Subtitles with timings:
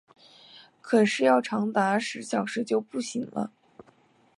[0.81, 3.51] 可是要长达十小时就不行了